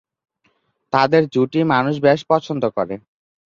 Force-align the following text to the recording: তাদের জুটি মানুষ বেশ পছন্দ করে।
তাদের 0.93 1.23
জুটি 1.33 1.59
মানুষ 1.73 1.95
বেশ 2.05 2.19
পছন্দ 2.31 2.63
করে। 2.77 2.95